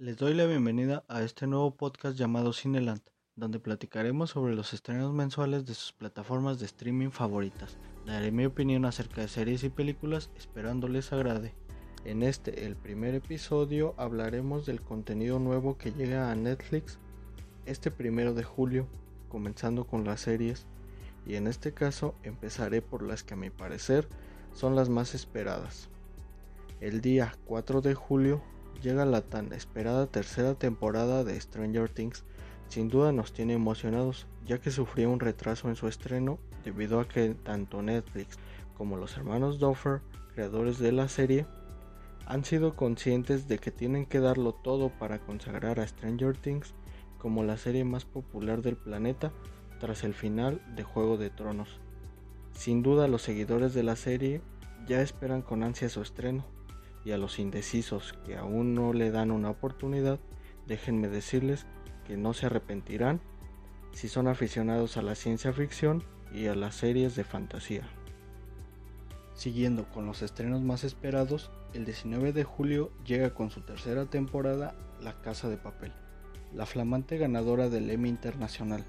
[0.00, 3.02] Les doy la bienvenida a este nuevo podcast llamado Cineland,
[3.36, 7.76] donde platicaremos sobre los estrenos mensuales de sus plataformas de streaming favoritas.
[8.06, 11.52] Daré mi opinión acerca de series y películas, esperando les agrade.
[12.06, 16.98] En este, el primer episodio, hablaremos del contenido nuevo que llega a Netflix
[17.66, 18.86] este primero de julio,
[19.28, 20.66] comenzando con las series,
[21.26, 24.08] y en este caso empezaré por las que a mi parecer
[24.54, 25.90] son las más esperadas.
[26.80, 28.42] El día 4 de julio
[28.82, 32.24] llega la tan esperada tercera temporada de Stranger Things.
[32.68, 37.08] Sin duda nos tiene emocionados, ya que sufrió un retraso en su estreno debido a
[37.08, 38.38] que tanto Netflix
[38.76, 40.00] como los hermanos Duffer,
[40.34, 41.46] creadores de la serie,
[42.26, 46.74] han sido conscientes de que tienen que darlo todo para consagrar a Stranger Things
[47.18, 49.32] como la serie más popular del planeta
[49.80, 51.80] tras el final de Juego de Tronos.
[52.52, 54.40] Sin duda los seguidores de la serie
[54.86, 56.44] ya esperan con ansia su estreno,
[57.04, 60.18] y a los indecisos que aún no le dan una oportunidad,
[60.66, 61.66] déjenme decirles
[62.06, 63.20] que no se arrepentirán
[63.92, 67.88] si son aficionados a la ciencia ficción y a las series de fantasía.
[69.34, 74.74] Siguiendo con los estrenos más esperados, el 19 de julio llega con su tercera temporada
[75.00, 75.92] La Casa de Papel,
[76.54, 78.84] la flamante ganadora del Emmy Internacional.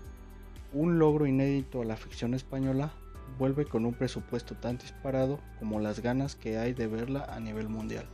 [0.73, 2.93] Un logro inédito a la ficción española
[3.37, 7.69] vuelve con un presupuesto tan disparado como las ganas que hay de verla a nivel
[7.69, 8.05] mundial.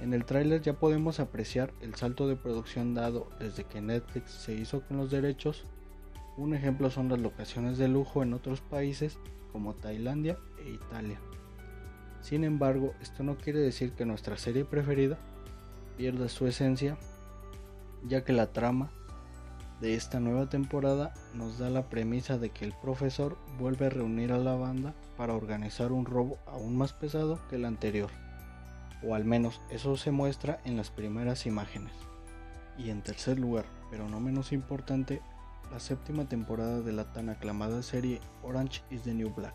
[0.00, 4.54] En el tráiler ya podemos apreciar el salto de producción dado desde que Netflix se
[4.54, 5.64] hizo con los derechos.
[6.36, 9.18] Un ejemplo son las locaciones de lujo en otros países
[9.52, 11.20] como Tailandia e Italia.
[12.20, 15.18] Sin embargo, esto no quiere decir que nuestra serie preferida
[15.96, 16.96] pierda su esencia,
[18.04, 18.90] ya que la trama
[19.82, 24.30] de esta nueva temporada nos da la premisa de que el profesor vuelve a reunir
[24.30, 28.08] a la banda para organizar un robo aún más pesado que el anterior,
[29.02, 31.92] o al menos eso se muestra en las primeras imágenes.
[32.78, 35.20] Y en tercer lugar, pero no menos importante,
[35.72, 39.54] la séptima temporada de la tan aclamada serie Orange is the New Black.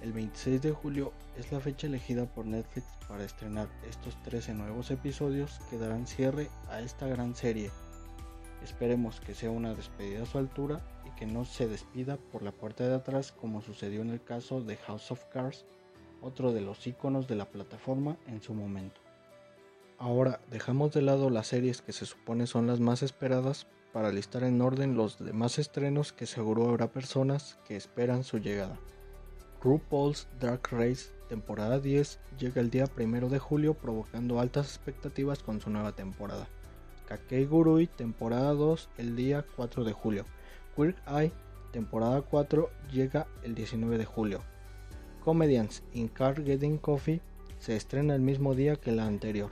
[0.00, 4.90] El 26 de julio es la fecha elegida por Netflix para estrenar estos 13 nuevos
[4.90, 7.70] episodios que darán cierre a esta gran serie
[8.64, 12.50] Esperemos que sea una despedida a su altura y que no se despida por la
[12.50, 15.66] puerta de atrás como sucedió en el caso de House of Cards,
[16.22, 19.02] otro de los iconos de la plataforma en su momento.
[19.98, 24.44] Ahora dejamos de lado las series que se supone son las más esperadas para listar
[24.44, 28.78] en orden los demás estrenos que seguro habrá personas que esperan su llegada.
[29.62, 35.60] RuPaul's Dark Race temporada 10 llega el día 1 de julio provocando altas expectativas con
[35.60, 36.48] su nueva temporada.
[37.06, 40.24] Kakei Gurui, temporada 2, el día 4 de julio.
[40.74, 41.32] Queer Eye,
[41.72, 44.40] temporada 4, llega el 19 de julio.
[45.24, 47.20] Comedians in Car Getting Coffee
[47.58, 49.50] se estrena el mismo día que la anterior.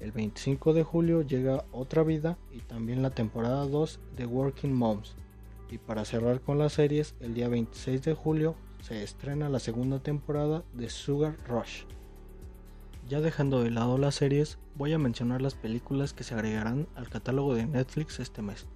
[0.00, 5.16] El 25 de julio llega Otra Vida y también la temporada 2 de Working Moms.
[5.70, 9.98] Y para cerrar con las series, el día 26 de julio se estrena la segunda
[10.00, 11.95] temporada de Sugar Rush.
[13.08, 17.08] Ya dejando de lado las series, voy a mencionar las películas que se agregarán al
[17.08, 18.66] catálogo de Netflix este mes.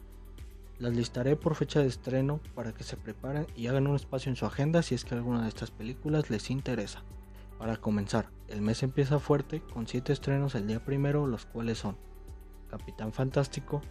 [0.78, 4.36] Las listaré por fecha de estreno para que se preparen y hagan un espacio en
[4.36, 7.02] su agenda si es que alguna de estas películas les interesa.
[7.58, 11.97] Para comenzar, el mes empieza fuerte con 7 estrenos el día primero, los cuales son
[12.68, 13.82] Capitán Fantástico,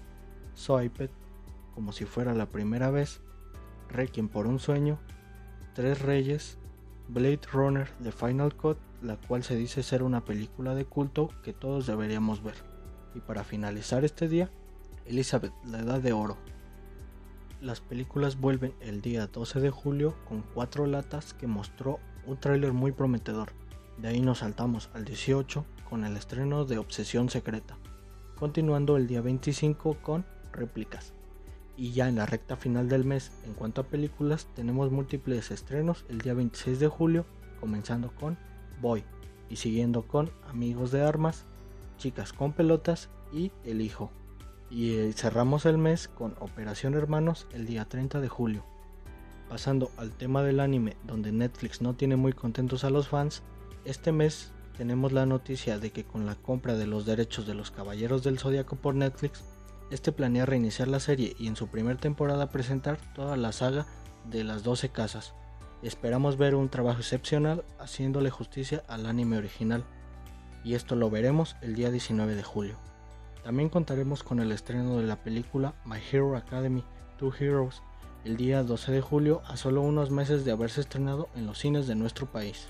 [0.53, 1.09] Swiped,
[1.75, 3.19] como si fuera la primera vez,
[3.89, 5.00] Requiem por un sueño,
[5.75, 6.57] Tres Reyes,
[7.09, 11.53] Blade Runner The Final Cut la cual se dice ser una película de culto que
[11.53, 12.55] todos deberíamos ver.
[13.15, 14.49] Y para finalizar este día,
[15.05, 16.37] Elizabeth, la Edad de Oro.
[17.61, 22.73] Las películas vuelven el día 12 de julio con cuatro latas que mostró un tráiler
[22.73, 23.51] muy prometedor.
[23.97, 27.77] De ahí nos saltamos al 18 con el estreno de Obsesión Secreta,
[28.37, 31.13] continuando el día 25 con Réplicas.
[31.79, 36.03] Y ya en la recta final del mes, en cuanto a películas, tenemos múltiples estrenos
[36.09, 37.25] el día 26 de julio,
[37.62, 38.38] comenzando con
[38.81, 39.06] Voy
[39.50, 41.45] y siguiendo con Amigos de Armas,
[41.97, 44.12] Chicas con Pelotas y El Hijo.
[44.69, 48.65] Y eh, cerramos el mes con Operación Hermanos el día 30 de julio.
[49.48, 53.42] Pasando al tema del anime donde Netflix no tiene muy contentos a los fans,
[53.86, 57.71] este mes tenemos la noticia de que con la compra de los derechos de los
[57.71, 59.45] Caballeros del Zodiaco por Netflix,
[59.91, 63.86] este planea reiniciar la serie y en su primera temporada presentar toda la saga
[64.25, 65.33] de las 12 casas,
[65.81, 69.86] Esperamos ver un trabajo excepcional haciéndole justicia al anime original,
[70.62, 72.75] y esto lo veremos el día 19 de julio.
[73.44, 76.83] También contaremos con el estreno de la película My Hero Academy
[77.18, 77.81] Two Heroes
[78.25, 81.88] el día 12 de julio a solo unos meses de haberse estrenado en los cines
[81.88, 82.68] de nuestro país.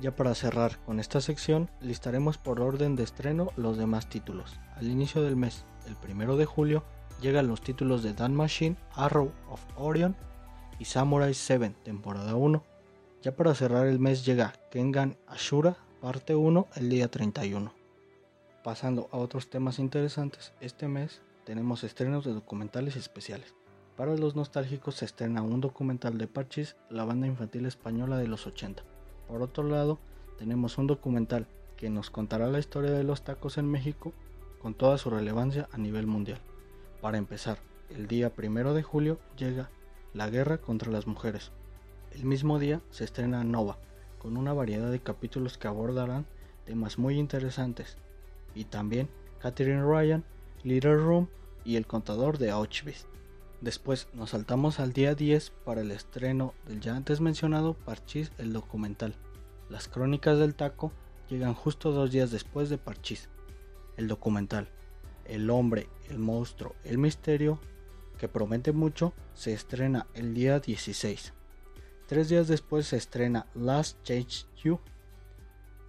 [0.00, 4.60] Ya para cerrar con esta sección, listaremos por orden de estreno los demás títulos.
[4.76, 6.84] Al inicio del mes, el primero de julio,
[7.22, 10.14] llegan los títulos de Dan Machine, Arrow of Orion
[10.78, 12.62] y Samurai 7, temporada 1.
[13.22, 17.72] Ya para cerrar el mes llega Kengan Ashura, parte 1, el día 31.
[18.62, 23.54] Pasando a otros temas interesantes, este mes tenemos estrenos de documentales especiales.
[23.96, 28.46] Para los nostálgicos se estrena un documental de Parchis, la banda infantil española de los
[28.46, 28.82] 80.
[29.28, 29.98] Por otro lado,
[30.38, 31.46] tenemos un documental
[31.76, 34.12] que nos contará la historia de los tacos en México
[34.60, 36.40] con toda su relevancia a nivel mundial.
[37.00, 37.58] Para empezar,
[37.90, 39.70] el día primero de julio llega
[40.14, 41.52] La guerra contra las mujeres.
[42.12, 43.78] El mismo día se estrena Nova,
[44.18, 46.26] con una variedad de capítulos que abordarán
[46.64, 47.96] temas muy interesantes.
[48.54, 49.08] Y también
[49.40, 50.24] Catherine Ryan,
[50.64, 51.28] Little Room
[51.64, 53.06] y El contador de Auschwitz.
[53.60, 58.52] Después nos saltamos al día 10 para el estreno del ya antes mencionado Parchís el
[58.52, 59.14] documental.
[59.70, 60.92] Las crónicas del taco
[61.28, 63.28] llegan justo dos días después de Parchís.
[63.96, 64.68] El documental
[65.24, 67.58] El hombre, el monstruo, el misterio,
[68.18, 71.32] que promete mucho, se estrena el día 16.
[72.06, 74.78] Tres días después se estrena Last Change You.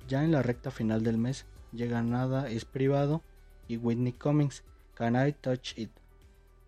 [0.08, 3.22] Ya en la recta final del mes llega Nada es privado
[3.68, 4.64] y Whitney Cummings,
[4.96, 5.92] Can I Touch It?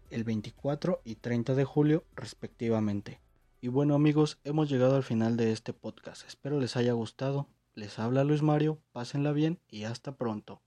[0.09, 3.21] El 24 y 30 de julio respectivamente.
[3.61, 6.25] Y bueno amigos, hemos llegado al final de este podcast.
[6.27, 7.47] Espero les haya gustado.
[7.73, 10.61] Les habla Luis Mario, pásenla bien y hasta pronto.